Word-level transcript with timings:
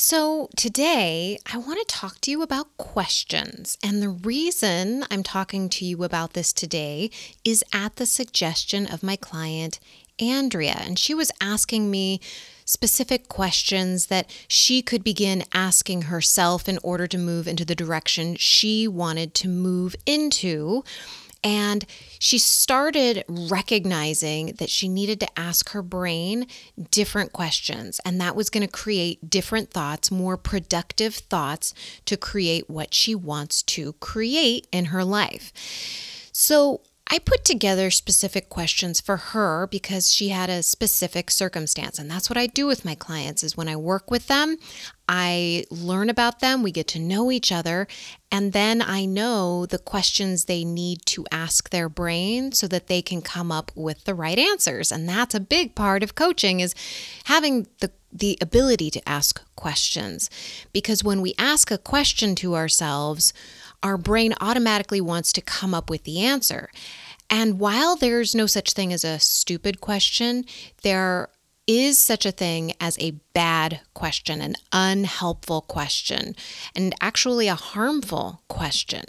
So, 0.00 0.48
today 0.56 1.40
I 1.52 1.58
want 1.58 1.80
to 1.80 1.84
talk 1.92 2.20
to 2.20 2.30
you 2.30 2.40
about 2.40 2.76
questions. 2.76 3.76
And 3.82 4.00
the 4.00 4.08
reason 4.08 5.04
I'm 5.10 5.24
talking 5.24 5.68
to 5.70 5.84
you 5.84 6.04
about 6.04 6.34
this 6.34 6.52
today 6.52 7.10
is 7.42 7.64
at 7.72 7.96
the 7.96 8.06
suggestion 8.06 8.86
of 8.86 9.02
my 9.02 9.16
client, 9.16 9.80
Andrea. 10.20 10.76
And 10.80 11.00
she 11.00 11.14
was 11.14 11.32
asking 11.40 11.90
me 11.90 12.20
specific 12.64 13.28
questions 13.28 14.06
that 14.06 14.30
she 14.46 14.82
could 14.82 15.02
begin 15.02 15.42
asking 15.52 16.02
herself 16.02 16.68
in 16.68 16.78
order 16.84 17.08
to 17.08 17.18
move 17.18 17.48
into 17.48 17.64
the 17.64 17.74
direction 17.74 18.36
she 18.36 18.86
wanted 18.86 19.34
to 19.34 19.48
move 19.48 19.96
into. 20.06 20.84
And 21.44 21.84
she 22.18 22.38
started 22.38 23.24
recognizing 23.28 24.54
that 24.58 24.70
she 24.70 24.88
needed 24.88 25.20
to 25.20 25.38
ask 25.38 25.70
her 25.70 25.82
brain 25.82 26.46
different 26.90 27.32
questions, 27.32 28.00
and 28.04 28.20
that 28.20 28.34
was 28.34 28.50
going 28.50 28.66
to 28.66 28.72
create 28.72 29.30
different 29.30 29.70
thoughts, 29.70 30.10
more 30.10 30.36
productive 30.36 31.14
thoughts 31.14 31.74
to 32.06 32.16
create 32.16 32.68
what 32.68 32.92
she 32.92 33.14
wants 33.14 33.62
to 33.62 33.92
create 33.94 34.66
in 34.72 34.86
her 34.86 35.04
life. 35.04 35.52
So, 36.32 36.80
I 37.10 37.18
put 37.18 37.44
together 37.44 37.90
specific 37.90 38.48
questions 38.48 39.00
for 39.00 39.16
her 39.16 39.66
because 39.66 40.12
she 40.12 40.28
had 40.28 40.50
a 40.50 40.62
specific 40.62 41.30
circumstance 41.30 41.98
and 41.98 42.10
that's 42.10 42.28
what 42.28 42.36
I 42.36 42.46
do 42.46 42.66
with 42.66 42.84
my 42.84 42.94
clients 42.94 43.42
is 43.42 43.56
when 43.56 43.68
I 43.68 43.76
work 43.76 44.10
with 44.10 44.26
them 44.26 44.58
I 45.08 45.64
learn 45.70 46.10
about 46.10 46.40
them, 46.40 46.62
we 46.62 46.70
get 46.70 46.86
to 46.88 46.98
know 46.98 47.32
each 47.32 47.50
other, 47.50 47.88
and 48.30 48.52
then 48.52 48.82
I 48.82 49.06
know 49.06 49.64
the 49.64 49.78
questions 49.78 50.44
they 50.44 50.64
need 50.64 51.00
to 51.06 51.24
ask 51.32 51.70
their 51.70 51.88
brain 51.88 52.52
so 52.52 52.68
that 52.68 52.88
they 52.88 53.00
can 53.00 53.22
come 53.22 53.50
up 53.50 53.72
with 53.74 54.04
the 54.04 54.14
right 54.14 54.38
answers. 54.38 54.92
And 54.92 55.08
that's 55.08 55.34
a 55.34 55.40
big 55.40 55.74
part 55.74 56.02
of 56.02 56.14
coaching 56.14 56.60
is 56.60 56.74
having 57.24 57.66
the 57.80 57.90
the 58.10 58.38
ability 58.40 58.90
to 58.90 59.06
ask 59.06 59.42
questions. 59.54 60.30
Because 60.72 61.04
when 61.04 61.20
we 61.20 61.34
ask 61.38 61.70
a 61.70 61.76
question 61.76 62.34
to 62.36 62.56
ourselves, 62.56 63.34
our 63.82 63.96
brain 63.96 64.34
automatically 64.40 65.00
wants 65.00 65.32
to 65.32 65.40
come 65.40 65.74
up 65.74 65.90
with 65.90 66.04
the 66.04 66.20
answer. 66.20 66.70
And 67.30 67.58
while 67.60 67.96
there's 67.96 68.34
no 68.34 68.46
such 68.46 68.72
thing 68.72 68.92
as 68.92 69.04
a 69.04 69.18
stupid 69.18 69.80
question, 69.80 70.44
there 70.82 71.28
is 71.66 71.98
such 71.98 72.24
a 72.24 72.32
thing 72.32 72.72
as 72.80 72.98
a 72.98 73.20
bad 73.34 73.80
question, 73.92 74.40
an 74.40 74.54
unhelpful 74.72 75.60
question, 75.60 76.34
and 76.74 76.94
actually 77.00 77.46
a 77.46 77.54
harmful 77.54 78.42
question. 78.48 79.04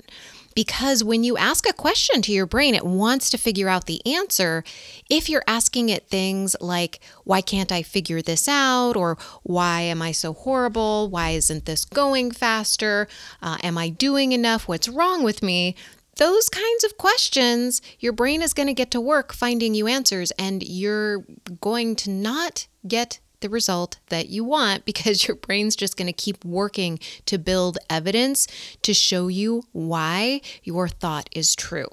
Because 0.56 1.04
when 1.04 1.24
you 1.24 1.38
ask 1.38 1.68
a 1.68 1.74
question 1.74 2.22
to 2.24 2.32
your 2.32 2.46
brain, 2.46 2.76
it 2.76 2.86
wants 2.86 3.30
to 3.30 3.38
figure 3.38 3.70
out 3.70 3.86
the 3.86 4.06
answer. 4.06 4.64
If 5.10 5.30
you're 5.30 5.44
asking 5.48 5.90
it 5.90 6.08
things 6.08 6.56
like, 6.60 7.00
why 7.24 7.42
can't 7.42 7.72
I 7.72 7.84
figure 7.84 8.22
this 8.22 8.48
out? 8.48 8.96
Or 8.96 9.18
why 9.44 9.82
am 9.82 10.02
I 10.02 10.12
so 10.12 10.34
horrible? 10.34 11.10
Why 11.10 11.32
isn't 11.32 11.66
this 11.66 11.86
going 11.86 12.32
faster? 12.32 13.08
Uh, 13.42 13.58
am 13.64 13.78
I 13.78 13.90
doing 13.90 14.32
enough? 14.32 14.68
What's 14.68 14.90
wrong 14.90 15.24
with 15.24 15.42
me? 15.44 15.76
those 16.20 16.50
kinds 16.50 16.84
of 16.84 16.98
questions, 16.98 17.82
your 18.00 18.12
brain 18.12 18.42
is 18.42 18.54
going 18.54 18.68
to 18.68 18.74
get 18.74 18.92
to 18.92 19.02
work 19.02 19.34
finding 19.34 19.74
you 19.74 19.88
answers, 19.88 20.32
and 20.32 20.62
you're 20.62 21.24
going 21.62 21.96
to 21.96 22.10
not 22.10 22.68
get 22.88 23.20
the 23.42 23.50
result 23.50 24.00
that 24.10 24.30
you 24.30 24.44
want 24.44 24.86
because 24.86 25.28
your 25.28 25.36
brain's 25.36 25.76
just 25.76 25.98
going 25.98 26.08
to 26.08 26.14
keep 26.14 26.44
working 26.44 27.00
to 27.26 27.38
build 27.38 27.78
evidence 27.90 28.48
to 28.82 28.94
show 28.94 29.28
you 29.28 29.64
why 29.72 30.42
your 30.64 30.88
thought 30.88 31.30
is 31.32 31.56
true. 31.56 31.90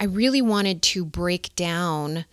I 0.00 0.04
really 0.04 0.42
wanted 0.42 0.82
to 0.82 1.04
break 1.04 1.54
down 1.54 2.24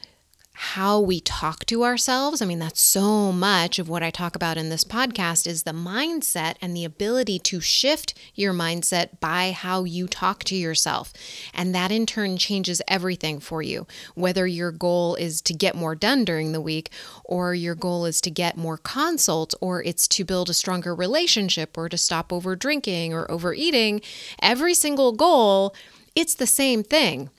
how 0.62 1.00
we 1.00 1.22
talk 1.22 1.66
to 1.66 1.86
ourselves. 1.86 2.42
I 2.42 2.46
mean, 2.46 2.60
that's 2.60 2.82
so 2.82 3.32
much 3.32 3.80
of 3.80 3.88
what 3.88 4.04
I 4.04 4.12
talk 4.12 4.36
about 4.36 4.58
in 4.58 4.68
this 4.68 4.84
podcast 4.84 5.48
is 5.48 5.64
the 5.64 5.72
mindset 5.72 6.56
and 6.62 6.76
the 6.76 6.84
ability 6.84 7.40
to 7.40 7.62
shift 7.62 8.14
your 8.36 8.54
mindset 8.54 9.22
by 9.22 9.54
how 9.54 9.86
you 9.86 10.06
talk 10.06 10.44
to 10.44 10.58
yourself. 10.58 11.14
And 11.54 11.74
that 11.74 11.94
in 11.94 12.06
turn 12.06 12.36
changes 12.36 12.82
everything 12.90 13.40
for 13.40 13.62
you. 13.62 13.88
Whether 14.16 14.46
your 14.46 14.74
goal 14.74 15.16
is 15.16 15.42
to 15.44 15.54
get 15.54 15.76
more 15.76 15.96
done 15.96 16.26
during 16.26 16.52
the 16.52 16.60
week 16.60 16.92
or 17.24 17.56
your 17.56 17.76
goal 17.76 18.04
is 18.04 18.20
to 18.20 18.30
get 18.30 18.58
more 18.58 18.78
consults 18.78 19.56
or 19.62 19.82
it's 19.84 20.10
to 20.10 20.26
build 20.26 20.50
a 20.50 20.54
stronger 20.54 20.94
relationship 20.94 21.78
or 21.78 21.88
to 21.88 21.98
stop 21.98 22.34
over 22.34 22.58
drinking 22.58 23.14
or 23.14 23.32
overeating, 23.32 24.02
every 24.42 24.74
single 24.74 25.14
goal, 25.14 25.74
it's 26.16 26.36
the 26.36 26.46
same 26.46 26.84
thing 26.84 27.30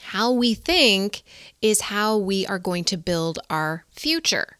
how 0.00 0.32
we 0.32 0.54
think 0.54 1.22
is 1.60 1.82
how 1.82 2.16
we 2.16 2.46
are 2.46 2.58
going 2.58 2.84
to 2.84 2.96
build 2.96 3.38
our 3.50 3.84
future. 3.90 4.56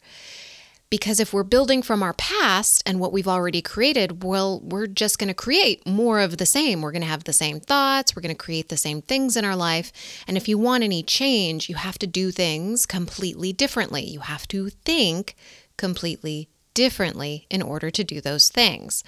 Because 0.91 1.21
if 1.21 1.35
we're 1.35 1.43
building 1.43 1.83
from 1.83 2.03
our 2.03 2.15
past 2.15 2.83
and 2.87 2.99
what 2.99 3.13
we've 3.13 3.29
already 3.29 3.61
created, 3.61 4.25
well, 4.25 4.61
we're 4.61 4.87
just 4.87 5.19
going 5.19 5.29
to 5.29 5.35
create 5.35 5.87
more 5.87 6.19
of 6.19 6.39
the 6.39 6.47
same. 6.47 6.81
We're 6.81 6.93
going 6.93 7.03
to 7.03 7.09
have 7.09 7.25
the 7.25 7.33
same 7.35 7.61
thoughts. 7.61 8.17
We're 8.17 8.23
going 8.23 8.35
to 8.35 8.43
create 8.43 8.71
the 8.71 8.79
same 8.79 9.03
things 9.03 9.37
in 9.37 9.45
our 9.45 9.57
life. 9.57 9.93
And 10.27 10.39
if 10.39 10.49
you 10.49 10.57
want 10.57 10.85
any 10.85 11.03
change, 11.03 11.69
you 11.69 11.75
have 11.75 11.99
to 11.99 12.07
do 12.07 12.31
things 12.31 12.87
completely 12.87 13.53
differently. 13.53 14.03
You 14.03 14.21
have 14.21 14.49
to 14.49 14.71
think 14.71 15.37
completely 15.77 16.49
differently 16.73 17.47
in 17.51 17.61
order 17.61 17.91
to 17.91 18.03
do 18.03 18.23
those 18.23 18.49
things. 18.49 19.05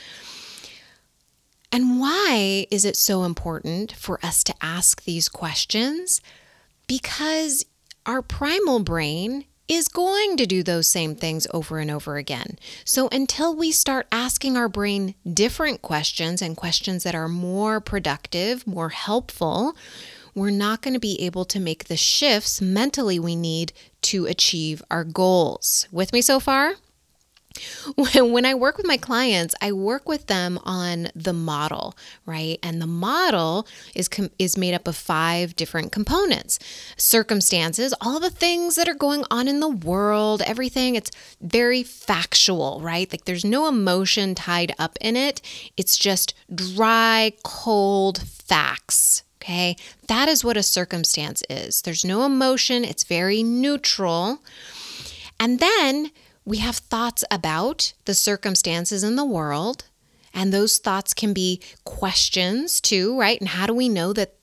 And 1.73 2.01
why 2.01 2.67
is 2.71 2.85
it 2.85 2.97
so 2.97 3.25
important 3.25 3.93
for 3.93 4.19
us 4.25 4.43
to 4.45 4.55
ask 4.61 5.05
these 5.05 5.29
questions? 5.29 6.21
Because 6.89 7.65
our 8.05 8.23
primal 8.23 8.81
brain 8.81 9.45
is 9.69 9.87
going 9.87 10.37
to 10.37 10.47
do 10.47 10.65
those 10.65 10.89
same 10.89 11.15
things 11.15 11.47
over 11.55 11.79
and 11.79 11.93
over 11.93 12.17
again. 12.17 12.59
So 12.85 13.09
until 13.13 13.55
we 13.55 13.71
start 13.71 14.09
asking 14.11 14.57
our 14.57 14.69
brain 14.69 15.15
different 15.33 15.81
questions 15.81 16.43
and 16.43 16.57
questions 16.57 17.05
that 17.05 17.15
are 17.15 17.29
more 17.29 17.81
productive, 17.81 18.67
more 18.67 18.89
helpful, 18.89 19.77
we're 20.35 20.51
not 20.51 20.83
going 20.83 20.95
to 20.95 21.01
be 21.01 21.21
able 21.23 21.45
to 21.45 21.61
make 21.61 21.85
the 21.85 21.97
shifts 21.97 22.61
mentally 22.61 23.21
we 23.21 23.37
need 23.37 23.73
to 24.03 24.27
achieve 24.27 24.83
our 24.91 25.05
goals. 25.05 25.87
With 25.93 26.13
me 26.13 26.21
so 26.21 26.41
far? 26.41 26.75
When 27.97 28.47
I 28.47 28.55
work 28.55 28.77
with 28.77 28.87
my 28.87 28.97
clients, 28.97 29.55
I 29.61 29.72
work 29.72 30.09
with 30.09 30.27
them 30.27 30.59
on 30.65 31.09
the 31.15 31.33
model, 31.33 31.97
right? 32.25 32.59
And 32.62 32.81
the 32.81 32.87
model 32.87 33.66
is 33.94 34.09
com- 34.09 34.31
is 34.38 34.56
made 34.56 34.75
up 34.75 34.87
of 34.87 34.97
five 34.97 35.56
different 35.56 35.93
components. 35.93 36.59
Circumstances, 36.97 37.94
all 38.00 38.21
the 38.21 38.31
things 38.31 38.77
that 38.77 38.89
are 38.89 38.94
going 38.94 39.25
on 39.31 39.49
in 39.49 39.60
the 39.60 39.69
world, 39.69 40.43
everything. 40.43 40.94
It's 40.94 41.10
very 41.41 41.83
factual, 41.83 42.81
right? 42.83 43.10
Like 43.12 43.25
there's 43.25 43.44
no 43.44 43.66
emotion 43.66 44.34
tied 44.34 44.72
up 44.78 44.97
in 45.00 45.16
it. 45.16 45.43
It's 45.77 45.97
just 45.97 46.34
dry, 46.55 47.33
cold 47.43 48.22
facts. 48.22 49.25
Okay? 49.43 49.77
That 50.06 50.28
is 50.28 50.44
what 50.44 50.59
a 50.59 50.62
circumstance 50.62 51.43
is. 51.49 51.83
There's 51.83 52.05
no 52.05 52.25
emotion. 52.25 52.84
It's 52.84 53.05
very 53.05 53.43
neutral. 53.43 54.41
And 55.39 55.59
then 55.59 56.10
we 56.51 56.59
have 56.59 56.79
thoughts 56.79 57.23
about 57.31 57.93
the 58.07 58.15
circumstances 58.15 59.05
in 59.05 59.15
the 59.15 59.25
world, 59.25 59.85
and 60.35 60.53
those 60.53 60.79
thoughts 60.79 61.15
can 61.15 61.33
be 61.33 61.61
questions 61.85 62.81
too, 62.81 63.17
right? 63.17 63.39
And 63.39 63.51
how 63.51 63.67
do 63.67 63.73
we 63.73 63.89
know 63.89 64.13
that 64.13 64.35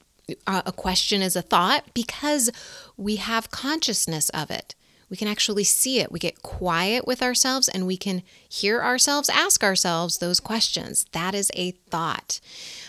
uh, 0.48 0.62
a 0.66 0.72
question 0.72 1.22
is 1.22 1.36
a 1.36 1.42
thought? 1.42 1.84
Because 1.94 2.50
we 2.96 3.18
have 3.18 3.52
consciousness 3.52 4.30
of 4.30 4.50
it. 4.50 4.74
We 5.10 5.18
can 5.18 5.28
actually 5.28 5.66
see 5.66 6.00
it. 6.00 6.10
We 6.10 6.20
get 6.20 6.44
quiet 6.44 7.06
with 7.06 7.22
ourselves 7.22 7.68
and 7.68 7.86
we 7.86 7.98
can 7.98 8.24
hear 8.48 8.82
ourselves 8.82 9.28
ask 9.28 9.62
ourselves 9.62 10.20
those 10.20 10.40
questions. 10.40 11.06
That 11.12 11.36
is 11.36 11.52
a 11.56 11.72
thought. 11.72 12.40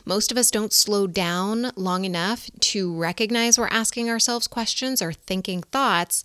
Most 0.05 0.31
of 0.31 0.39
us 0.39 0.51
don't 0.53 0.73
slow 0.73 1.09
down 1.09 1.73
long 1.75 2.05
enough 2.05 2.49
to 2.61 2.97
recognize 2.97 3.59
we're 3.59 3.67
asking 3.67 4.09
ourselves 4.09 4.47
questions 4.47 5.03
or 5.03 5.13
thinking 5.13 5.63
thoughts. 5.63 6.23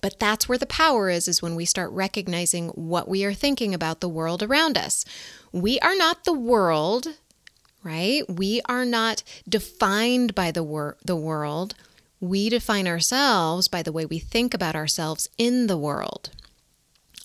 But 0.00 0.20
that's 0.20 0.48
where 0.48 0.58
the 0.58 0.66
power 0.66 1.10
is, 1.10 1.26
is 1.26 1.42
when 1.42 1.56
we 1.56 1.64
start 1.64 1.90
recognizing 1.90 2.68
what 2.68 3.08
we 3.08 3.24
are 3.24 3.34
thinking 3.34 3.74
about 3.74 4.00
the 4.00 4.08
world 4.08 4.42
around 4.42 4.78
us. 4.78 5.04
We 5.52 5.80
are 5.80 5.96
not 5.96 6.24
the 6.24 6.32
world, 6.32 7.08
right? 7.82 8.22
We 8.28 8.60
are 8.66 8.84
not 8.84 9.24
defined 9.48 10.34
by 10.34 10.52
the, 10.52 10.62
wor- 10.62 10.96
the 11.04 11.16
world. 11.16 11.74
We 12.20 12.48
define 12.48 12.86
ourselves 12.86 13.66
by 13.68 13.82
the 13.82 13.92
way 13.92 14.06
we 14.06 14.18
think 14.18 14.54
about 14.54 14.76
ourselves 14.76 15.28
in 15.36 15.66
the 15.66 15.78
world. 15.78 16.30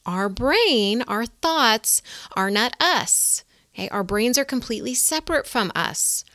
Our 0.05 0.27
brain, 0.27 1.03
our 1.07 1.25
thoughts 1.25 2.01
are 2.35 2.51
not 2.51 2.75
us. 2.79 3.43
Okay? 3.73 3.89
Our 3.89 4.03
brains 4.03 4.37
are 4.37 4.45
completely 4.45 4.93
separate 4.93 5.47
from 5.47 5.71
us. 5.75 6.25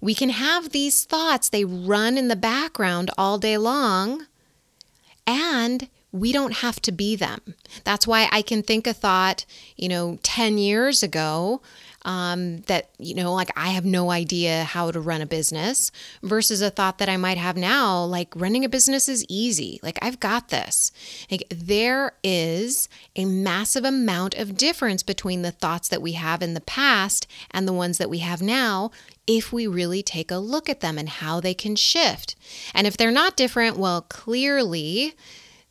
We 0.00 0.14
can 0.14 0.28
have 0.28 0.70
these 0.70 1.04
thoughts, 1.04 1.48
they 1.48 1.64
run 1.64 2.18
in 2.18 2.28
the 2.28 2.36
background 2.36 3.10
all 3.16 3.38
day 3.38 3.56
long, 3.56 4.26
and 5.26 5.88
we 6.12 6.32
don't 6.32 6.54
have 6.58 6.80
to 6.82 6.92
be 6.92 7.16
them. 7.16 7.54
That's 7.84 8.06
why 8.06 8.28
I 8.32 8.42
can 8.42 8.62
think 8.62 8.86
a 8.86 8.92
thought, 8.92 9.44
you 9.76 9.88
know, 9.88 10.18
10 10.22 10.58
years 10.58 11.02
ago 11.02 11.60
um, 12.06 12.58
that, 12.62 12.88
you 12.98 13.14
know, 13.14 13.34
like 13.34 13.50
I 13.56 13.70
have 13.70 13.84
no 13.84 14.12
idea 14.12 14.62
how 14.62 14.92
to 14.92 15.00
run 15.00 15.20
a 15.20 15.26
business 15.26 15.90
versus 16.22 16.62
a 16.62 16.70
thought 16.70 16.98
that 16.98 17.08
I 17.08 17.16
might 17.16 17.36
have 17.36 17.56
now, 17.56 18.04
like 18.04 18.32
running 18.36 18.64
a 18.64 18.68
business 18.68 19.08
is 19.08 19.26
easy. 19.28 19.80
Like 19.82 19.98
I've 20.00 20.20
got 20.20 20.48
this. 20.48 20.92
Like 21.28 21.44
there 21.50 22.12
is 22.22 22.88
a 23.16 23.24
massive 23.24 23.84
amount 23.84 24.36
of 24.36 24.56
difference 24.56 25.02
between 25.02 25.42
the 25.42 25.50
thoughts 25.50 25.88
that 25.88 26.00
we 26.00 26.12
have 26.12 26.42
in 26.42 26.54
the 26.54 26.60
past 26.60 27.26
and 27.50 27.66
the 27.66 27.72
ones 27.72 27.98
that 27.98 28.08
we 28.08 28.20
have 28.20 28.40
now 28.40 28.92
if 29.26 29.52
we 29.52 29.66
really 29.66 30.04
take 30.04 30.30
a 30.30 30.36
look 30.36 30.68
at 30.68 30.80
them 30.80 30.98
and 30.98 31.08
how 31.08 31.40
they 31.40 31.54
can 31.54 31.74
shift. 31.74 32.36
And 32.72 32.86
if 32.86 32.96
they're 32.96 33.10
not 33.10 33.36
different, 33.36 33.76
well, 33.76 34.02
clearly 34.02 35.14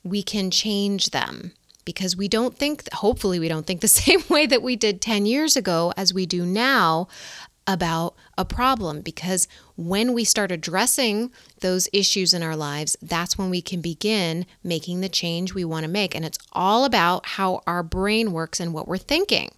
we 0.03 0.21
can 0.21 0.51
change 0.51 1.11
them 1.11 1.53
because 1.85 2.17
we 2.17 2.27
don't 2.27 2.57
think, 2.57 2.91
hopefully, 2.93 3.39
we 3.39 3.47
don't 3.47 3.65
think 3.65 3.81
the 3.81 3.87
same 4.03 4.23
way 4.29 4.45
that 4.45 4.61
we 4.61 4.75
did 4.75 5.01
10 5.01 5.25
years 5.25 5.55
ago 5.55 5.93
as 5.95 6.13
we 6.13 6.25
do 6.25 6.45
now 6.45 7.07
about 7.67 8.15
a 8.37 8.45
problem. 8.45 9.01
Because 9.01 9.47
when 9.75 10.13
we 10.13 10.23
start 10.23 10.51
addressing 10.51 11.31
those 11.61 11.89
issues 11.93 12.33
in 12.33 12.43
our 12.43 12.55
lives, 12.55 12.95
that's 13.01 13.37
when 13.37 13.49
we 13.49 13.61
can 13.61 13.81
begin 13.81 14.45
making 14.63 15.01
the 15.01 15.09
change 15.09 15.53
we 15.53 15.65
want 15.65 15.83
to 15.83 15.89
make. 15.89 16.15
And 16.15 16.25
it's 16.25 16.37
all 16.53 16.85
about 16.85 17.25
how 17.25 17.61
our 17.65 17.83
brain 17.83 18.31
works 18.31 18.59
and 18.59 18.73
what 18.73 18.87
we're 18.87 18.97
thinking. 18.97 19.51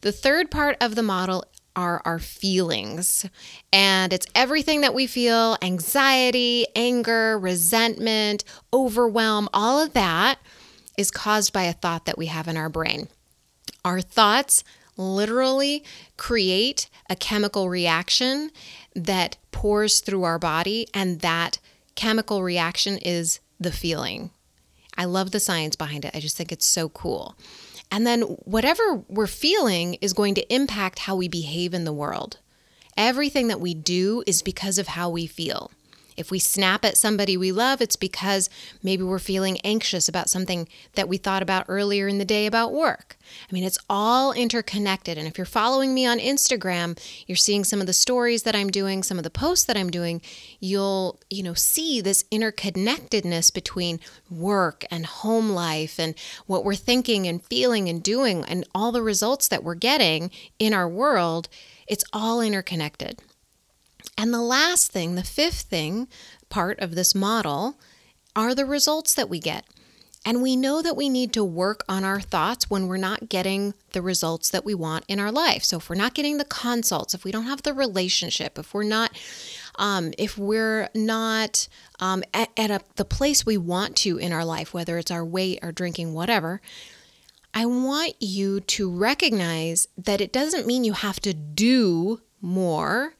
The 0.00 0.12
third 0.12 0.50
part 0.50 0.76
of 0.80 0.94
the 0.94 1.02
model 1.02 1.44
are 1.76 2.02
our 2.04 2.18
feelings. 2.18 3.24
And 3.72 4.12
it's 4.12 4.26
everything 4.34 4.80
that 4.80 4.94
we 4.94 5.06
feel 5.06 5.56
anxiety, 5.62 6.66
anger, 6.74 7.38
resentment, 7.38 8.42
overwhelm, 8.72 9.48
all 9.54 9.80
of 9.80 9.92
that 9.92 10.40
is 10.98 11.10
caused 11.10 11.54
by 11.54 11.62
a 11.62 11.72
thought 11.72 12.04
that 12.04 12.18
we 12.18 12.26
have 12.26 12.48
in 12.48 12.58
our 12.58 12.68
brain. 12.68 13.08
Our 13.84 14.02
thoughts 14.02 14.64
literally 14.98 15.84
create 16.16 16.90
a 17.08 17.16
chemical 17.16 17.70
reaction 17.70 18.50
that 18.94 19.38
pours 19.52 20.00
through 20.00 20.24
our 20.24 20.38
body, 20.38 20.88
and 20.92 21.20
that 21.20 21.58
chemical 21.94 22.42
reaction 22.42 22.98
is 22.98 23.40
the 23.58 23.72
feeling. 23.72 24.30
I 24.96 25.04
love 25.04 25.30
the 25.30 25.40
science 25.40 25.76
behind 25.76 26.04
it. 26.04 26.14
I 26.14 26.20
just 26.20 26.36
think 26.36 26.50
it's 26.50 26.66
so 26.66 26.88
cool. 26.88 27.36
And 27.90 28.06
then 28.06 28.22
whatever 28.22 29.02
we're 29.08 29.28
feeling 29.28 29.94
is 30.00 30.12
going 30.12 30.34
to 30.34 30.54
impact 30.54 30.98
how 30.98 31.14
we 31.14 31.28
behave 31.28 31.72
in 31.72 31.84
the 31.84 31.92
world. 31.92 32.38
Everything 32.96 33.46
that 33.48 33.60
we 33.60 33.74
do 33.74 34.24
is 34.26 34.42
because 34.42 34.78
of 34.78 34.88
how 34.88 35.08
we 35.08 35.26
feel. 35.26 35.70
If 36.18 36.30
we 36.30 36.38
snap 36.38 36.84
at 36.84 36.98
somebody 36.98 37.36
we 37.36 37.52
love, 37.52 37.80
it's 37.80 37.96
because 37.96 38.50
maybe 38.82 39.04
we're 39.04 39.18
feeling 39.18 39.60
anxious 39.62 40.08
about 40.08 40.28
something 40.28 40.68
that 40.94 41.08
we 41.08 41.16
thought 41.16 41.42
about 41.42 41.66
earlier 41.68 42.08
in 42.08 42.18
the 42.18 42.24
day 42.24 42.46
about 42.46 42.72
work. 42.72 43.16
I 43.48 43.52
mean, 43.52 43.64
it's 43.64 43.78
all 43.88 44.32
interconnected. 44.32 45.16
And 45.16 45.28
if 45.28 45.38
you're 45.38 45.44
following 45.44 45.94
me 45.94 46.06
on 46.06 46.18
Instagram, 46.18 46.98
you're 47.26 47.36
seeing 47.36 47.62
some 47.62 47.80
of 47.80 47.86
the 47.86 47.92
stories 47.92 48.42
that 48.42 48.56
I'm 48.56 48.70
doing, 48.70 49.02
some 49.02 49.16
of 49.16 49.24
the 49.24 49.30
posts 49.30 49.64
that 49.66 49.76
I'm 49.76 49.90
doing, 49.90 50.20
you'll, 50.58 51.20
you 51.30 51.42
know, 51.42 51.54
see 51.54 52.00
this 52.00 52.24
interconnectedness 52.32 53.52
between 53.54 54.00
work 54.28 54.84
and 54.90 55.06
home 55.06 55.50
life 55.50 56.00
and 56.00 56.14
what 56.46 56.64
we're 56.64 56.74
thinking 56.74 57.26
and 57.28 57.44
feeling 57.44 57.88
and 57.88 58.02
doing 58.02 58.44
and 58.44 58.66
all 58.74 58.90
the 58.90 59.02
results 59.02 59.46
that 59.48 59.62
we're 59.62 59.74
getting 59.76 60.30
in 60.58 60.74
our 60.74 60.88
world. 60.88 61.48
It's 61.86 62.04
all 62.12 62.40
interconnected. 62.40 63.20
And 64.18 64.34
the 64.34 64.42
last 64.42 64.90
thing, 64.90 65.14
the 65.14 65.22
fifth 65.22 65.62
thing, 65.62 66.08
part 66.48 66.80
of 66.80 66.96
this 66.96 67.14
model, 67.14 67.78
are 68.34 68.52
the 68.52 68.66
results 68.66 69.14
that 69.14 69.28
we 69.28 69.38
get. 69.38 69.64
And 70.26 70.42
we 70.42 70.56
know 70.56 70.82
that 70.82 70.96
we 70.96 71.08
need 71.08 71.32
to 71.34 71.44
work 71.44 71.84
on 71.88 72.02
our 72.02 72.20
thoughts 72.20 72.68
when 72.68 72.88
we're 72.88 72.96
not 72.96 73.28
getting 73.28 73.74
the 73.92 74.02
results 74.02 74.50
that 74.50 74.64
we 74.64 74.74
want 74.74 75.04
in 75.06 75.20
our 75.20 75.30
life. 75.30 75.62
So, 75.62 75.76
if 75.76 75.88
we're 75.88 75.94
not 75.94 76.14
getting 76.14 76.36
the 76.36 76.44
consults, 76.44 77.14
if 77.14 77.22
we 77.24 77.30
don't 77.30 77.44
have 77.44 77.62
the 77.62 77.72
relationship, 77.72 78.58
if 78.58 78.74
we're 78.74 78.82
not, 78.82 79.16
um, 79.76 80.12
if 80.18 80.36
we're 80.36 80.88
not 80.92 81.68
um, 82.00 82.24
at, 82.34 82.50
at 82.56 82.72
a, 82.72 82.80
the 82.96 83.04
place 83.04 83.46
we 83.46 83.56
want 83.56 83.94
to 83.98 84.18
in 84.18 84.32
our 84.32 84.44
life, 84.44 84.74
whether 84.74 84.98
it's 84.98 85.12
our 85.12 85.24
weight, 85.24 85.60
or 85.62 85.70
drinking, 85.70 86.12
whatever, 86.12 86.60
I 87.54 87.66
want 87.66 88.16
you 88.18 88.58
to 88.60 88.90
recognize 88.90 89.86
that 89.96 90.20
it 90.20 90.32
doesn't 90.32 90.66
mean 90.66 90.82
you 90.82 90.94
have 90.94 91.20
to 91.20 91.32
do 91.32 92.20
more 92.40 93.14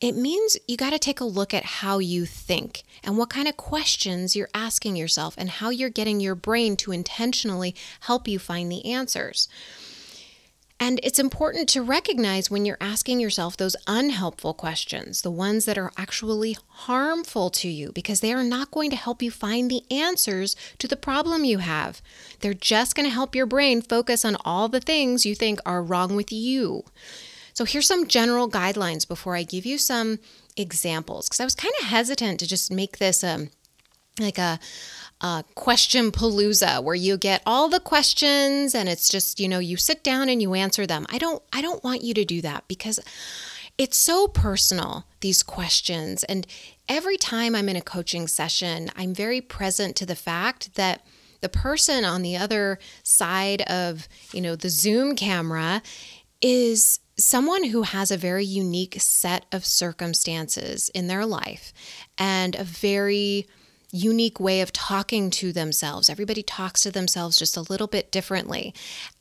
it 0.00 0.12
means 0.14 0.56
you 0.68 0.76
got 0.76 0.90
to 0.90 0.98
take 0.98 1.20
a 1.20 1.24
look 1.24 1.52
at 1.52 1.64
how 1.64 1.98
you 1.98 2.24
think 2.24 2.84
and 3.02 3.18
what 3.18 3.30
kind 3.30 3.48
of 3.48 3.56
questions 3.56 4.36
you're 4.36 4.50
asking 4.54 4.94
yourself 4.94 5.34
and 5.36 5.50
how 5.50 5.70
you're 5.70 5.88
getting 5.90 6.20
your 6.20 6.36
brain 6.36 6.76
to 6.76 6.92
intentionally 6.92 7.74
help 8.00 8.28
you 8.28 8.38
find 8.38 8.70
the 8.70 8.84
answers. 8.86 9.48
And 10.80 11.00
it's 11.02 11.18
important 11.18 11.68
to 11.70 11.82
recognize 11.82 12.48
when 12.48 12.64
you're 12.64 12.78
asking 12.80 13.18
yourself 13.18 13.56
those 13.56 13.74
unhelpful 13.88 14.54
questions, 14.54 15.22
the 15.22 15.30
ones 15.30 15.64
that 15.64 15.76
are 15.76 15.90
actually 15.96 16.56
harmful 16.68 17.50
to 17.50 17.68
you, 17.68 17.90
because 17.90 18.20
they 18.20 18.32
are 18.32 18.44
not 18.44 18.70
going 18.70 18.90
to 18.90 18.96
help 18.96 19.20
you 19.20 19.32
find 19.32 19.68
the 19.68 19.82
answers 19.90 20.54
to 20.78 20.86
the 20.86 20.96
problem 20.96 21.44
you 21.44 21.58
have. 21.58 22.00
They're 22.38 22.54
just 22.54 22.94
going 22.94 23.08
to 23.08 23.12
help 23.14 23.34
your 23.34 23.46
brain 23.46 23.82
focus 23.82 24.24
on 24.24 24.36
all 24.44 24.68
the 24.68 24.78
things 24.78 25.26
you 25.26 25.34
think 25.34 25.58
are 25.66 25.82
wrong 25.82 26.14
with 26.14 26.30
you. 26.30 26.84
So 27.58 27.64
here's 27.64 27.88
some 27.88 28.06
general 28.06 28.48
guidelines 28.48 29.08
before 29.08 29.34
I 29.34 29.42
give 29.42 29.66
you 29.66 29.78
some 29.78 30.20
examples 30.56 31.28
because 31.28 31.40
I 31.40 31.44
was 31.44 31.56
kind 31.56 31.74
of 31.80 31.88
hesitant 31.88 32.38
to 32.38 32.46
just 32.46 32.70
make 32.70 32.98
this 32.98 33.24
um, 33.24 33.50
like 34.20 34.38
a, 34.38 34.60
a 35.20 35.42
question 35.56 36.12
palooza 36.12 36.80
where 36.80 36.94
you 36.94 37.16
get 37.16 37.42
all 37.44 37.68
the 37.68 37.80
questions 37.80 38.76
and 38.76 38.88
it's 38.88 39.08
just 39.08 39.40
you 39.40 39.48
know 39.48 39.58
you 39.58 39.76
sit 39.76 40.04
down 40.04 40.28
and 40.28 40.40
you 40.40 40.54
answer 40.54 40.86
them. 40.86 41.04
I 41.10 41.18
don't 41.18 41.42
I 41.52 41.60
don't 41.60 41.82
want 41.82 42.04
you 42.04 42.14
to 42.14 42.24
do 42.24 42.40
that 42.42 42.62
because 42.68 43.00
it's 43.76 43.96
so 43.96 44.28
personal 44.28 45.06
these 45.18 45.42
questions 45.42 46.22
and 46.22 46.46
every 46.88 47.16
time 47.16 47.56
I'm 47.56 47.68
in 47.68 47.74
a 47.74 47.80
coaching 47.80 48.28
session 48.28 48.88
I'm 48.94 49.14
very 49.14 49.40
present 49.40 49.96
to 49.96 50.06
the 50.06 50.14
fact 50.14 50.76
that 50.76 51.04
the 51.40 51.48
person 51.48 52.04
on 52.04 52.22
the 52.22 52.36
other 52.36 52.78
side 53.02 53.62
of 53.62 54.06
you 54.32 54.40
know 54.40 54.54
the 54.54 54.70
zoom 54.70 55.16
camera 55.16 55.82
is 56.40 57.00
someone 57.18 57.64
who 57.64 57.82
has 57.82 58.10
a 58.10 58.16
very 58.16 58.44
unique 58.44 58.96
set 59.00 59.46
of 59.52 59.66
circumstances 59.66 60.88
in 60.90 61.08
their 61.08 61.26
life 61.26 61.72
and 62.16 62.54
a 62.54 62.64
very 62.64 63.46
unique 63.90 64.38
way 64.38 64.60
of 64.60 64.72
talking 64.72 65.30
to 65.30 65.52
themselves. 65.52 66.10
Everybody 66.10 66.42
talks 66.42 66.82
to 66.82 66.90
themselves 66.90 67.38
just 67.38 67.56
a 67.56 67.62
little 67.62 67.86
bit 67.86 68.12
differently. 68.12 68.74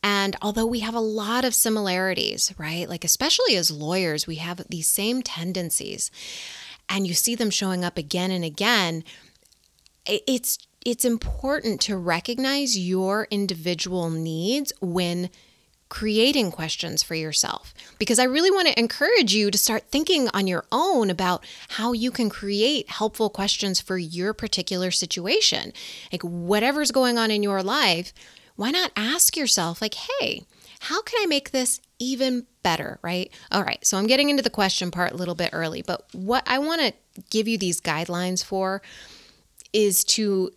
And 0.04 0.36
although 0.42 0.66
we 0.66 0.82
have 0.82 0.94
a 0.94 1.00
lot 1.00 1.46
of 1.46 1.56
similarities, 1.56 2.54
right? 2.58 2.88
Like, 2.88 3.06
especially 3.06 3.56
as 3.56 3.72
lawyers, 3.72 4.28
we 4.28 4.36
have 4.36 4.62
these 4.70 4.88
same 4.88 5.22
tendencies 5.22 6.12
and 6.90 7.08
you 7.08 7.14
see 7.14 7.36
them 7.36 7.50
showing 7.50 7.84
up 7.84 7.98
again 7.98 8.32
and 8.32 8.44
again. 8.44 9.04
It's 10.06 10.60
it's 10.86 11.04
important 11.04 11.82
to 11.82 11.98
recognize 11.98 12.78
your 12.78 13.28
individual 13.30 14.10
needs 14.10 14.72
when 14.80 15.30
creating 15.90 16.52
questions 16.52 17.02
for 17.02 17.16
yourself 17.16 17.74
because 17.98 18.20
I 18.20 18.24
really 18.24 18.52
want 18.52 18.68
to 18.68 18.80
encourage 18.80 19.34
you 19.34 19.50
to 19.50 19.58
start 19.58 19.84
thinking 19.90 20.30
on 20.34 20.48
your 20.48 20.66
own 20.72 21.10
about 21.10 21.46
how 21.70 21.94
you 21.94 22.12
can 22.12 22.30
create 22.30 22.90
helpful 22.90 23.30
questions 23.30 23.80
for 23.80 23.98
your 23.98 24.34
particular 24.34 24.92
situation. 24.92 25.72
Like, 26.12 26.24
whatever's 26.24 26.92
going 26.92 27.18
on 27.18 27.32
in 27.32 27.44
your 27.44 27.64
life, 27.64 28.14
why 28.56 28.72
not 28.72 28.92
ask 28.96 29.38
yourself, 29.38 29.82
like, 29.82 29.94
hey, 29.94 30.44
how 30.82 31.02
can 31.02 31.20
I 31.22 31.26
make 31.26 31.52
this 31.52 31.80
even 32.00 32.46
better, 32.64 33.00
right? 33.02 33.32
All 33.52 33.64
right, 33.64 33.86
so 33.86 33.98
I'm 33.98 34.08
getting 34.08 34.30
into 34.30 34.44
the 34.44 34.50
question 34.50 34.92
part 34.92 35.12
a 35.12 35.18
little 35.18 35.36
bit 35.36 35.52
early, 35.54 35.82
but 35.82 36.06
what 36.14 36.44
I 36.48 36.60
want 36.60 36.82
to 36.82 36.94
give 37.30 37.48
you 37.48 37.58
these 37.58 37.82
guidelines 37.82 38.44
for 38.44 38.82
is 39.74 40.04
to 40.04 40.52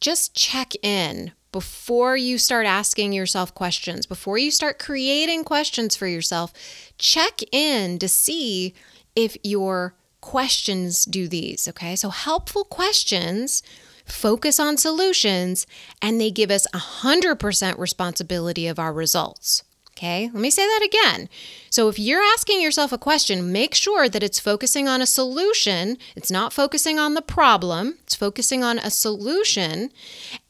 just 0.00 0.34
check 0.34 0.72
in 0.82 1.32
before 1.56 2.18
you 2.18 2.36
start 2.36 2.66
asking 2.66 3.14
yourself 3.14 3.54
questions, 3.54 4.04
before 4.04 4.36
you 4.36 4.50
start 4.50 4.78
creating 4.78 5.42
questions 5.42 5.96
for 5.96 6.06
yourself, 6.06 6.52
check 6.98 7.40
in 7.50 7.98
to 7.98 8.06
see 8.06 8.74
if 9.14 9.38
your 9.42 9.94
questions 10.20 11.06
do 11.06 11.26
these. 11.26 11.66
Okay, 11.66 11.96
so 11.96 12.10
helpful 12.10 12.62
questions 12.62 13.62
focus 14.04 14.60
on 14.60 14.76
solutions 14.76 15.66
and 16.02 16.20
they 16.20 16.30
give 16.30 16.50
us 16.50 16.66
100% 16.74 17.78
responsibility 17.78 18.66
of 18.66 18.78
our 18.78 18.92
results. 18.92 19.64
Okay, 19.96 20.28
let 20.30 20.42
me 20.42 20.50
say 20.50 20.66
that 20.66 20.82
again. 20.84 21.26
So, 21.70 21.88
if 21.88 21.98
you're 21.98 22.20
asking 22.20 22.60
yourself 22.60 22.92
a 22.92 22.98
question, 22.98 23.50
make 23.50 23.74
sure 23.74 24.10
that 24.10 24.22
it's 24.22 24.38
focusing 24.38 24.86
on 24.86 25.00
a 25.00 25.06
solution. 25.06 25.96
It's 26.14 26.30
not 26.30 26.52
focusing 26.52 26.98
on 26.98 27.14
the 27.14 27.22
problem, 27.22 27.96
it's 28.02 28.14
focusing 28.14 28.62
on 28.62 28.78
a 28.78 28.90
solution. 28.90 29.90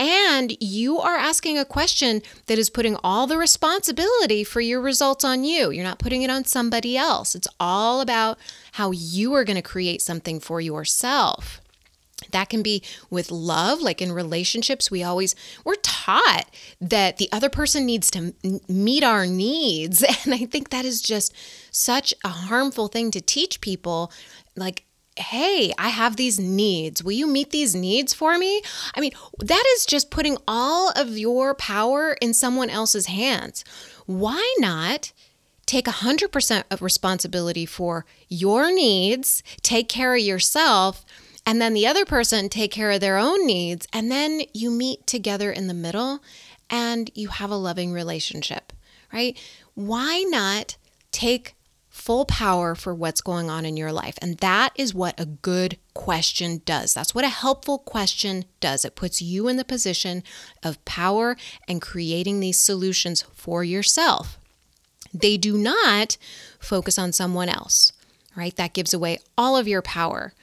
And 0.00 0.56
you 0.60 0.98
are 0.98 1.14
asking 1.14 1.58
a 1.58 1.64
question 1.64 2.22
that 2.46 2.58
is 2.58 2.70
putting 2.70 2.96
all 3.04 3.28
the 3.28 3.38
responsibility 3.38 4.42
for 4.42 4.60
your 4.60 4.80
results 4.80 5.22
on 5.22 5.44
you. 5.44 5.70
You're 5.70 5.84
not 5.84 6.00
putting 6.00 6.22
it 6.22 6.30
on 6.30 6.44
somebody 6.44 6.96
else. 6.96 7.36
It's 7.36 7.48
all 7.60 8.00
about 8.00 8.38
how 8.72 8.90
you 8.90 9.32
are 9.34 9.44
going 9.44 9.54
to 9.54 9.62
create 9.62 10.02
something 10.02 10.40
for 10.40 10.60
yourself. 10.60 11.60
That 12.30 12.49
can 12.49 12.62
be 12.62 12.82
with 13.11 13.30
love, 13.30 13.82
like 13.82 14.00
in 14.00 14.11
relationships, 14.11 14.90
we 14.90 15.02
always, 15.02 15.35
we're 15.64 15.75
taught 15.76 16.46
that 16.80 17.18
the 17.18 17.28
other 17.30 17.50
person 17.50 17.85
needs 17.85 18.11
to 18.12 18.35
meet 18.68 19.04
our 19.04 19.26
needs. 19.26 20.02
And 20.25 20.35
I 20.35 20.46
think 20.46 20.70
that 20.70 20.85
is 20.85 21.02
just 21.02 21.35
such 21.70 22.14
a 22.25 22.28
harmful 22.28 22.88
thing 22.88 23.11
to 23.12 23.20
teach 23.20 23.61
people. 23.61 24.11
Like, 24.56 24.85
hey, 25.16 25.73
I 25.78 25.88
have 25.88 26.16
these 26.16 26.38
needs. 26.38 27.02
Will 27.04 27.12
you 27.12 27.26
meet 27.26 27.50
these 27.50 27.75
needs 27.75 28.12
for 28.12 28.38
me? 28.38 28.62
I 28.94 29.00
mean, 29.00 29.12
that 29.40 29.64
is 29.76 29.87
just 29.87 30.11
putting 30.11 30.37
all 30.49 30.90
of 30.96 31.18
your 31.18 31.54
power 31.54 32.14
in 32.20 32.35
someone 32.35 32.70
else's 32.70 33.06
hands. 33.06 33.64
Why 34.06 34.54
not? 34.58 35.12
Take 35.66 35.87
100% 35.87 36.64
of 36.70 36.80
responsibility 36.80 37.66
for 37.66 38.06
your 38.28 38.73
needs, 38.73 39.42
take 39.62 39.88
care 39.88 40.14
of 40.14 40.20
yourself, 40.20 41.04
and 41.46 41.62
then 41.62 41.72
the 41.72 41.86
other 41.86 42.04
person 42.04 42.48
take 42.48 42.72
care 42.72 42.90
of 42.90 43.00
their 43.00 43.16
own 43.16 43.46
needs 43.46 43.86
and 43.92 44.10
then 44.10 44.42
you 44.52 44.70
meet 44.70 45.06
together 45.06 45.50
in 45.50 45.68
the 45.68 45.74
middle 45.74 46.20
and 46.68 47.10
you 47.14 47.28
have 47.28 47.50
a 47.50 47.56
loving 47.56 47.92
relationship 47.92 48.72
right? 49.12 49.38
Why 49.74 50.24
not 50.28 50.76
take 51.10 51.54
full 51.88 52.26
power 52.26 52.74
for 52.74 52.94
what's 52.94 53.20
going 53.20 53.48
on 53.48 53.64
in 53.64 53.76
your 53.76 53.92
life? 53.92 54.18
And 54.20 54.36
that 54.38 54.72
is 54.76 54.94
what 54.94 55.18
a 55.18 55.26
good 55.26 55.78
question 55.94 56.60
does. 56.64 56.92
That's 56.92 57.14
what 57.14 57.24
a 57.24 57.28
helpful 57.28 57.78
question 57.78 58.44
does. 58.60 58.84
It 58.84 58.96
puts 58.96 59.22
you 59.22 59.48
in 59.48 59.56
the 59.56 59.64
position 59.64 60.22
of 60.62 60.84
power 60.84 61.36
and 61.66 61.80
creating 61.80 62.40
these 62.40 62.58
solutions 62.58 63.22
for 63.34 63.64
yourself. 63.64 64.38
They 65.14 65.38
do 65.38 65.56
not 65.56 66.18
focus 66.58 66.98
on 66.98 67.12
someone 67.12 67.48
else 67.48 67.92
right? 68.36 68.54
That 68.56 68.74
gives 68.74 68.94
away 68.94 69.18
all 69.36 69.56
of 69.56 69.66
your 69.66 69.82
power 69.82 70.34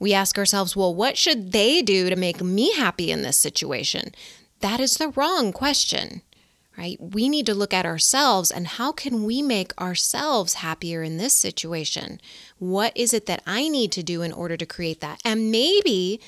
we 0.00 0.14
ask 0.14 0.36
ourselves, 0.38 0.74
well, 0.74 0.92
what 0.92 1.16
should 1.16 1.52
they 1.52 1.82
do 1.82 2.10
to 2.10 2.16
make 2.16 2.42
me 2.42 2.74
happy 2.74 3.12
in 3.12 3.22
this 3.22 3.36
situation? 3.36 4.12
That 4.60 4.80
is 4.80 4.96
the 4.96 5.10
wrong 5.10 5.52
question, 5.52 6.22
right? 6.76 6.96
We 6.98 7.28
need 7.28 7.46
to 7.46 7.54
look 7.54 7.74
at 7.74 7.86
ourselves 7.86 8.50
and 8.50 8.66
how 8.66 8.92
can 8.92 9.24
we 9.24 9.42
make 9.42 9.78
ourselves 9.80 10.54
happier 10.54 11.02
in 11.02 11.18
this 11.18 11.34
situation? 11.34 12.20
What 12.58 12.96
is 12.96 13.12
it 13.12 13.26
that 13.26 13.42
I 13.46 13.68
need 13.68 13.92
to 13.92 14.02
do 14.02 14.22
in 14.22 14.32
order 14.32 14.56
to 14.56 14.66
create 14.66 15.00
that? 15.02 15.20
And 15.24 15.50
maybe 15.50 16.20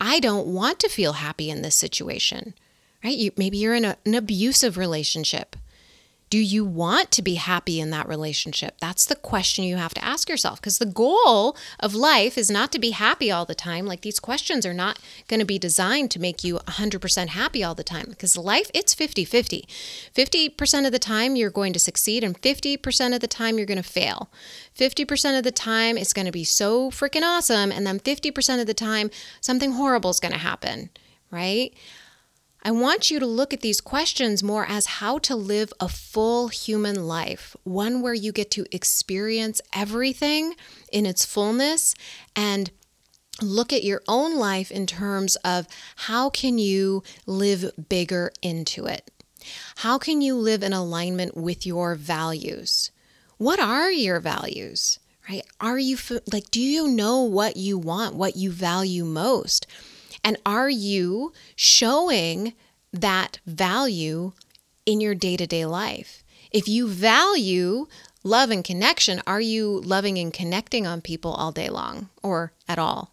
I 0.00 0.20
don't 0.20 0.46
want 0.46 0.78
to 0.80 0.88
feel 0.88 1.14
happy 1.14 1.50
in 1.50 1.62
this 1.62 1.74
situation, 1.74 2.54
right? 3.02 3.16
You, 3.16 3.32
maybe 3.36 3.58
you're 3.58 3.74
in 3.74 3.84
a, 3.84 3.96
an 4.06 4.14
abusive 4.14 4.78
relationship. 4.78 5.56
Do 6.28 6.38
you 6.38 6.64
want 6.64 7.12
to 7.12 7.22
be 7.22 7.34
happy 7.34 7.78
in 7.78 7.90
that 7.90 8.08
relationship? 8.08 8.78
That's 8.80 9.06
the 9.06 9.14
question 9.14 9.64
you 9.64 9.76
have 9.76 9.94
to 9.94 10.04
ask 10.04 10.28
yourself 10.28 10.60
because 10.60 10.78
the 10.78 10.86
goal 10.86 11.56
of 11.78 11.94
life 11.94 12.36
is 12.36 12.50
not 12.50 12.72
to 12.72 12.80
be 12.80 12.90
happy 12.90 13.30
all 13.30 13.44
the 13.44 13.54
time. 13.54 13.86
Like 13.86 14.00
these 14.00 14.18
questions 14.18 14.66
are 14.66 14.74
not 14.74 14.98
going 15.28 15.38
to 15.38 15.46
be 15.46 15.58
designed 15.58 16.10
to 16.10 16.20
make 16.20 16.42
you 16.42 16.58
100% 16.66 17.28
happy 17.28 17.62
all 17.62 17.76
the 17.76 17.84
time 17.84 18.06
because 18.08 18.36
life, 18.36 18.72
it's 18.74 18.92
50 18.92 19.24
50. 19.24 19.68
50% 20.14 20.86
of 20.86 20.90
the 20.90 20.98
time 20.98 21.36
you're 21.36 21.48
going 21.48 21.72
to 21.72 21.78
succeed, 21.78 22.24
and 22.24 22.40
50% 22.42 23.14
of 23.14 23.20
the 23.20 23.28
time 23.28 23.56
you're 23.56 23.66
going 23.66 23.76
to 23.76 23.82
fail. 23.84 24.28
50% 24.76 25.38
of 25.38 25.44
the 25.44 25.52
time 25.52 25.96
it's 25.96 26.12
going 26.12 26.26
to 26.26 26.32
be 26.32 26.44
so 26.44 26.90
freaking 26.90 27.22
awesome, 27.22 27.70
and 27.70 27.86
then 27.86 28.00
50% 28.00 28.60
of 28.60 28.66
the 28.66 28.74
time 28.74 29.10
something 29.40 29.72
horrible 29.72 30.10
is 30.10 30.20
going 30.20 30.32
to 30.32 30.38
happen, 30.38 30.90
right? 31.30 31.72
I 32.66 32.72
want 32.72 33.12
you 33.12 33.20
to 33.20 33.26
look 33.26 33.54
at 33.54 33.60
these 33.60 33.80
questions 33.80 34.42
more 34.42 34.66
as 34.68 34.86
how 34.86 35.18
to 35.18 35.36
live 35.36 35.72
a 35.78 35.88
full 35.88 36.48
human 36.48 37.06
life, 37.06 37.54
one 37.62 38.02
where 38.02 38.12
you 38.12 38.32
get 38.32 38.50
to 38.50 38.66
experience 38.74 39.60
everything 39.72 40.56
in 40.90 41.06
its 41.06 41.24
fullness 41.24 41.94
and 42.34 42.72
look 43.40 43.72
at 43.72 43.84
your 43.84 44.02
own 44.08 44.34
life 44.34 44.72
in 44.72 44.88
terms 44.88 45.36
of 45.44 45.68
how 45.94 46.28
can 46.28 46.58
you 46.58 47.04
live 47.24 47.70
bigger 47.88 48.32
into 48.42 48.86
it? 48.86 49.12
How 49.76 49.96
can 49.96 50.20
you 50.20 50.34
live 50.34 50.64
in 50.64 50.72
alignment 50.72 51.36
with 51.36 51.66
your 51.66 51.94
values? 51.94 52.90
What 53.38 53.60
are 53.60 53.92
your 53.92 54.18
values? 54.18 54.98
Right? 55.30 55.42
Are 55.60 55.78
you 55.78 55.98
like 56.32 56.50
do 56.50 56.60
you 56.60 56.88
know 56.88 57.22
what 57.22 57.56
you 57.56 57.78
want, 57.78 58.16
what 58.16 58.34
you 58.34 58.50
value 58.50 59.04
most? 59.04 59.68
And 60.22 60.36
are 60.44 60.70
you 60.70 61.32
showing 61.54 62.54
that 62.92 63.38
value 63.46 64.32
in 64.84 65.00
your 65.00 65.14
day 65.14 65.36
to 65.36 65.46
day 65.46 65.66
life? 65.66 66.22
If 66.50 66.68
you 66.68 66.88
value 66.88 67.86
love 68.22 68.50
and 68.50 68.64
connection, 68.64 69.22
are 69.26 69.40
you 69.40 69.80
loving 69.84 70.18
and 70.18 70.32
connecting 70.32 70.86
on 70.86 71.00
people 71.00 71.32
all 71.32 71.52
day 71.52 71.68
long 71.68 72.08
or 72.22 72.52
at 72.68 72.78
all? 72.78 73.12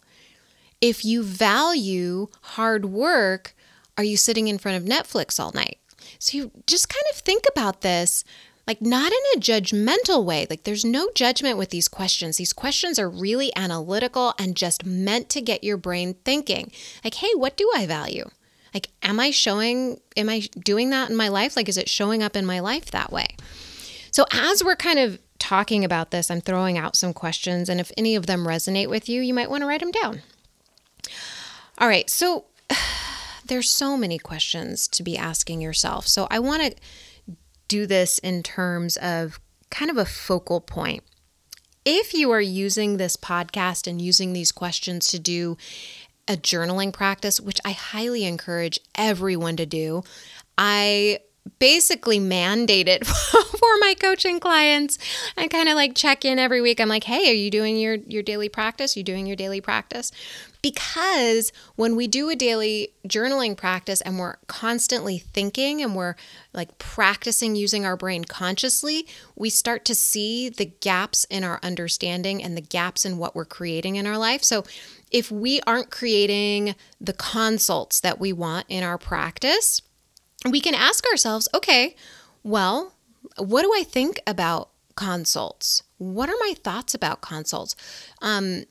If 0.80 1.04
you 1.04 1.22
value 1.22 2.28
hard 2.42 2.86
work, 2.86 3.54
are 3.96 4.04
you 4.04 4.16
sitting 4.16 4.48
in 4.48 4.58
front 4.58 4.76
of 4.76 4.88
Netflix 4.88 5.38
all 5.38 5.52
night? 5.52 5.78
So 6.18 6.36
you 6.36 6.50
just 6.66 6.88
kind 6.88 7.04
of 7.12 7.18
think 7.18 7.44
about 7.50 7.80
this 7.80 8.24
like 8.66 8.80
not 8.80 9.12
in 9.12 9.18
a 9.36 9.40
judgmental 9.40 10.24
way. 10.24 10.46
Like 10.48 10.64
there's 10.64 10.84
no 10.84 11.08
judgment 11.14 11.58
with 11.58 11.70
these 11.70 11.88
questions. 11.88 12.36
These 12.36 12.52
questions 12.52 12.98
are 12.98 13.08
really 13.08 13.54
analytical 13.56 14.34
and 14.38 14.56
just 14.56 14.84
meant 14.84 15.28
to 15.30 15.40
get 15.40 15.64
your 15.64 15.76
brain 15.76 16.14
thinking. 16.24 16.72
Like, 17.02 17.14
hey, 17.14 17.30
what 17.34 17.56
do 17.56 17.70
I 17.74 17.86
value? 17.86 18.28
Like, 18.74 18.88
am 19.02 19.20
I 19.20 19.30
showing, 19.30 20.00
am 20.16 20.28
I 20.28 20.40
doing 20.58 20.90
that 20.90 21.08
in 21.08 21.16
my 21.16 21.28
life? 21.28 21.56
Like, 21.56 21.68
is 21.68 21.78
it 21.78 21.88
showing 21.88 22.22
up 22.22 22.34
in 22.34 22.44
my 22.44 22.58
life 22.58 22.90
that 22.90 23.12
way? 23.12 23.36
So, 24.10 24.24
as 24.32 24.64
we're 24.64 24.76
kind 24.76 24.98
of 24.98 25.20
talking 25.38 25.84
about 25.84 26.10
this, 26.10 26.30
I'm 26.30 26.40
throwing 26.40 26.76
out 26.76 26.96
some 26.96 27.12
questions. 27.12 27.68
And 27.68 27.80
if 27.80 27.92
any 27.96 28.16
of 28.16 28.26
them 28.26 28.46
resonate 28.46 28.88
with 28.88 29.08
you, 29.08 29.22
you 29.22 29.32
might 29.32 29.50
want 29.50 29.62
to 29.62 29.66
write 29.66 29.80
them 29.80 29.92
down. 29.92 30.22
All 31.78 31.86
right. 31.86 32.10
So, 32.10 32.46
there's 33.46 33.70
so 33.70 33.96
many 33.96 34.18
questions 34.18 34.88
to 34.88 35.02
be 35.04 35.16
asking 35.16 35.60
yourself. 35.60 36.08
So, 36.08 36.26
I 36.30 36.40
want 36.40 36.62
to 36.62 36.74
do 37.68 37.86
this 37.86 38.18
in 38.18 38.42
terms 38.42 38.96
of 38.98 39.40
kind 39.70 39.90
of 39.90 39.96
a 39.96 40.04
focal 40.04 40.60
point. 40.60 41.02
If 41.84 42.14
you 42.14 42.30
are 42.30 42.40
using 42.40 42.96
this 42.96 43.16
podcast 43.16 43.86
and 43.86 44.00
using 44.00 44.32
these 44.32 44.52
questions 44.52 45.08
to 45.08 45.18
do 45.18 45.56
a 46.26 46.36
journaling 46.36 46.92
practice, 46.92 47.40
which 47.40 47.60
I 47.64 47.72
highly 47.72 48.24
encourage 48.24 48.78
everyone 48.94 49.56
to 49.56 49.66
do, 49.66 50.02
I 50.56 51.18
basically 51.58 52.18
mandate 52.18 52.88
it 52.88 53.06
for 53.06 53.78
my 53.80 53.94
coaching 53.98 54.40
clients. 54.40 54.98
I 55.36 55.48
kind 55.48 55.68
of 55.68 55.74
like 55.74 55.94
check 55.94 56.24
in 56.24 56.38
every 56.38 56.60
week. 56.60 56.80
I'm 56.80 56.88
like, 56.88 57.04
"Hey, 57.04 57.30
are 57.30 57.34
you 57.34 57.50
doing 57.50 57.76
your 57.76 57.94
your 57.94 58.22
daily 58.22 58.48
practice? 58.48 58.96
You 58.96 59.02
doing 59.02 59.26
your 59.26 59.36
daily 59.36 59.60
practice?" 59.60 60.10
Because 60.62 61.52
when 61.76 61.94
we 61.94 62.06
do 62.06 62.30
a 62.30 62.34
daily 62.34 62.94
journaling 63.06 63.54
practice 63.54 64.00
and 64.00 64.18
we're 64.18 64.36
constantly 64.46 65.18
thinking 65.18 65.82
and 65.82 65.94
we're 65.94 66.14
like 66.54 66.78
practicing 66.78 67.54
using 67.54 67.84
our 67.84 67.98
brain 67.98 68.24
consciously, 68.24 69.06
we 69.36 69.50
start 69.50 69.84
to 69.84 69.94
see 69.94 70.48
the 70.48 70.64
gaps 70.64 71.24
in 71.24 71.44
our 71.44 71.60
understanding 71.62 72.42
and 72.42 72.56
the 72.56 72.62
gaps 72.62 73.04
in 73.04 73.18
what 73.18 73.34
we're 73.34 73.44
creating 73.44 73.96
in 73.96 74.06
our 74.06 74.16
life. 74.16 74.42
So, 74.42 74.64
if 75.10 75.30
we 75.30 75.60
aren't 75.66 75.90
creating 75.90 76.74
the 76.98 77.12
consults 77.12 78.00
that 78.00 78.18
we 78.18 78.32
want 78.32 78.64
in 78.68 78.82
our 78.82 78.98
practice, 78.98 79.82
we 80.50 80.60
can 80.60 80.74
ask 80.74 81.06
ourselves, 81.06 81.48
okay, 81.54 81.96
well, 82.42 82.92
what 83.38 83.62
do 83.62 83.72
I 83.74 83.82
think 83.82 84.20
about 84.26 84.70
consults? 84.96 85.82
What 85.98 86.28
are 86.28 86.36
my 86.40 86.54
thoughts 86.62 86.94
about 86.94 87.20
consults? 87.20 87.74
Um, 88.20 88.64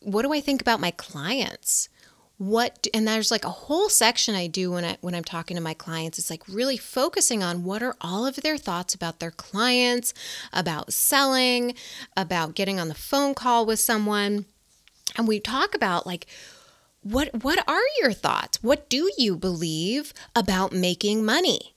what 0.00 0.22
do 0.22 0.32
I 0.32 0.40
think 0.40 0.60
about 0.60 0.80
my 0.80 0.90
clients? 0.92 1.88
What 2.36 2.86
and 2.94 3.08
there's 3.08 3.32
like 3.32 3.44
a 3.44 3.50
whole 3.50 3.88
section 3.88 4.36
I 4.36 4.46
do 4.46 4.70
when 4.70 4.84
I 4.84 4.96
when 5.00 5.12
I'm 5.12 5.24
talking 5.24 5.56
to 5.56 5.62
my 5.62 5.74
clients. 5.74 6.20
It's 6.20 6.30
like 6.30 6.46
really 6.46 6.76
focusing 6.76 7.42
on 7.42 7.64
what 7.64 7.82
are 7.82 7.96
all 8.00 8.26
of 8.26 8.36
their 8.36 8.56
thoughts 8.56 8.94
about 8.94 9.18
their 9.18 9.32
clients, 9.32 10.14
about 10.52 10.92
selling, 10.92 11.74
about 12.16 12.54
getting 12.54 12.78
on 12.78 12.86
the 12.86 12.94
phone 12.94 13.34
call 13.34 13.66
with 13.66 13.80
someone. 13.80 14.44
And 15.16 15.26
we 15.26 15.40
talk 15.40 15.74
about 15.74 16.06
like 16.06 16.26
what 17.02 17.42
what 17.42 17.62
are 17.68 17.82
your 18.00 18.12
thoughts? 18.12 18.62
What 18.62 18.88
do 18.90 19.10
you 19.16 19.36
believe 19.36 20.12
about 20.34 20.72
making 20.72 21.24
money? 21.24 21.76